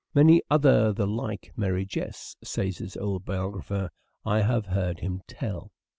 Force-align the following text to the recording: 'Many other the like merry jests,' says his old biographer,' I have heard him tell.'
'Many 0.15 0.41
other 0.49 0.91
the 0.91 1.05
like 1.05 1.51
merry 1.55 1.85
jests,' 1.85 2.35
says 2.43 2.79
his 2.79 2.97
old 2.97 3.23
biographer,' 3.23 3.91
I 4.35 4.41
have 4.41 4.65
heard 4.65 5.01
him 5.01 5.21
tell.' 5.27 5.71